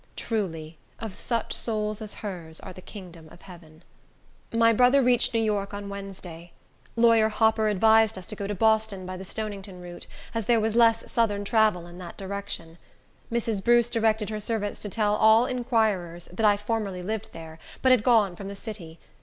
Truly, 0.15 0.79
of 0.99 1.13
such 1.13 1.53
souls 1.53 2.01
as 2.01 2.15
hers 2.25 2.59
are 2.61 2.73
the 2.73 2.81
kingdom 2.81 3.29
of 3.29 3.43
heaven. 3.43 3.83
My 4.51 4.73
brother 4.73 5.03
reached 5.03 5.31
New 5.31 5.39
York 5.43 5.75
on 5.75 5.89
Wednesday. 5.89 6.53
Lawyer 6.95 7.29
Hopper 7.29 7.67
advised 7.67 8.17
us 8.17 8.25
to 8.25 8.35
go 8.35 8.47
to 8.47 8.55
Boston 8.55 9.05
by 9.05 9.15
the 9.15 9.23
Stonington 9.23 9.79
route, 9.79 10.07
as 10.33 10.45
there 10.45 10.59
was 10.59 10.75
less 10.75 11.11
Southern 11.11 11.45
travel 11.45 11.85
in 11.85 11.99
that 11.99 12.17
direction. 12.17 12.79
Mrs. 13.31 13.63
Bruce 13.63 13.91
directed 13.91 14.31
her 14.31 14.39
servants 14.39 14.79
to 14.79 14.89
tell 14.89 15.15
all 15.15 15.45
inquirers 15.45 16.23
that 16.33 16.47
I 16.47 16.57
formerly 16.57 17.03
lived 17.03 17.29
there, 17.31 17.59
but 17.83 17.91
had 17.91 18.01
gone 18.01 18.35
from 18.35 18.47
the 18.47 18.55
city. 18.55 18.97